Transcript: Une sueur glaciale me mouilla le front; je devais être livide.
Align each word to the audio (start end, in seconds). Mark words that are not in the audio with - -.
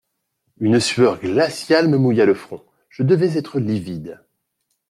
Une 0.59 0.79
sueur 0.79 1.19
glaciale 1.19 1.87
me 1.87 1.95
mouilla 1.99 2.25
le 2.25 2.33
front; 2.33 2.65
je 2.89 3.03
devais 3.03 3.37
être 3.37 3.59
livide. 3.59 4.19